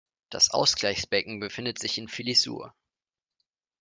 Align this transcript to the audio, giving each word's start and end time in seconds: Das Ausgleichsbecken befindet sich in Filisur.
Das 0.31 0.49
Ausgleichsbecken 0.49 1.39
befindet 1.39 1.77
sich 1.77 1.99
in 1.99 2.07
Filisur. 2.07 2.73